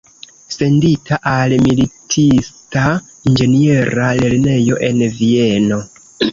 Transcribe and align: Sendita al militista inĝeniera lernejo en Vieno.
Sendita 0.53 1.19
al 1.33 1.55
militista 1.65 2.87
inĝeniera 3.33 4.11
lernejo 4.25 4.83
en 4.93 5.07
Vieno. 5.23 5.83